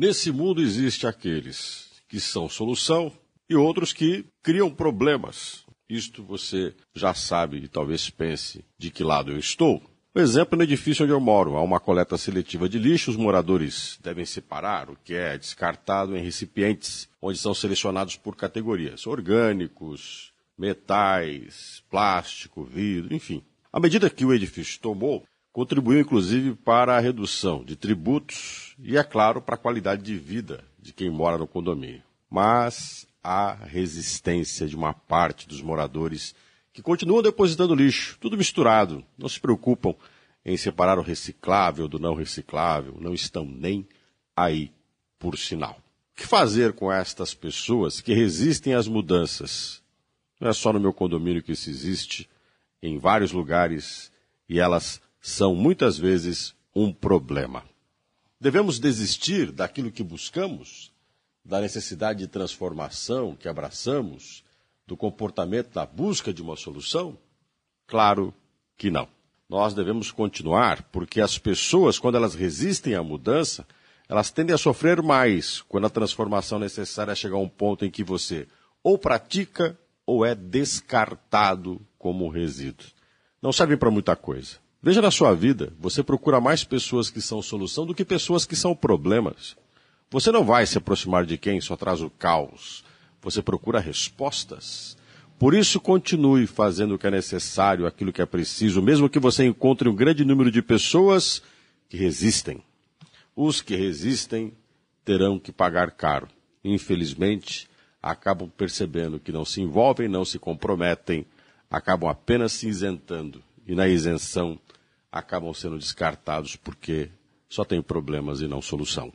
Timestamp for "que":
2.08-2.18, 3.92-4.24, 8.90-9.04, 15.04-15.12, 24.08-24.24, 36.72-36.82, 46.20-46.26, 48.00-48.14, 51.42-51.52, 59.90-60.02, 63.36-63.48, 68.76-68.90, 77.90-78.02, 87.10-87.20, 87.94-88.04, 88.46-88.56, 96.98-97.06, 98.12-98.22, 99.08-99.18, 101.88-101.98, 103.60-103.76, 105.38-105.52, 109.20-109.32